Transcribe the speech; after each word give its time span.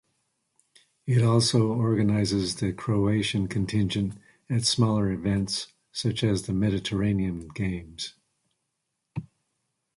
It 1.05 1.21
also 1.21 1.67
organizes 1.73 2.55
the 2.55 2.73
Croatian 2.73 3.47
contingent 3.47 4.15
at 4.49 4.65
smaller 4.65 5.11
events 5.11 5.67
such 5.91 6.23
as 6.23 6.41
the 6.41 6.53
Mediterranean 6.53 7.49
Games. 7.49 8.15